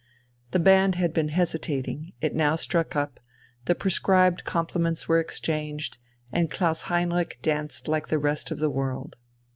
The 0.49 0.57
band 0.57 0.95
had 0.95 1.13
been 1.13 1.27
hesitating, 1.29 2.13
it 2.21 2.33
now 2.33 2.55
struck 2.55 2.95
up, 2.95 3.19
the 3.65 3.75
prescribed 3.75 4.45
compliments 4.45 5.07
were 5.07 5.19
exchanged, 5.19 5.99
and 6.31 6.49
Klaus 6.49 6.81
Heinrich 6.89 7.37
danced 7.43 7.87
like 7.87 8.07
the 8.07 8.17
rest 8.17 8.49
of 8.49 8.57
the 8.57 8.71
world. 8.71 9.15